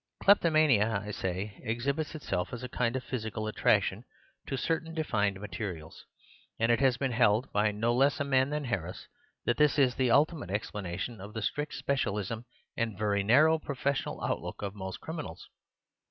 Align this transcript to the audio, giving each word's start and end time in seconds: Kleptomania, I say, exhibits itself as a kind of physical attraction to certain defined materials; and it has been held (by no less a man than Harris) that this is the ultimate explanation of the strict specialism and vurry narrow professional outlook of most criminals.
Kleptomania, 0.23 1.03
I 1.05 1.11
say, 1.11 1.59
exhibits 1.61 2.15
itself 2.15 2.53
as 2.53 2.63
a 2.63 2.67
kind 2.67 2.95
of 2.95 3.03
physical 3.03 3.45
attraction 3.45 4.03
to 4.47 4.57
certain 4.57 4.95
defined 4.95 5.39
materials; 5.39 6.05
and 6.57 6.71
it 6.71 6.79
has 6.79 6.97
been 6.97 7.11
held 7.11 7.51
(by 7.51 7.71
no 7.71 7.93
less 7.93 8.19
a 8.19 8.23
man 8.23 8.49
than 8.49 8.63
Harris) 8.63 9.07
that 9.45 9.57
this 9.57 9.77
is 9.77 9.93
the 9.93 10.09
ultimate 10.09 10.49
explanation 10.49 11.21
of 11.21 11.35
the 11.35 11.43
strict 11.43 11.75
specialism 11.75 12.45
and 12.75 12.97
vurry 12.97 13.21
narrow 13.21 13.59
professional 13.59 14.23
outlook 14.23 14.63
of 14.63 14.73
most 14.73 15.01
criminals. 15.01 15.47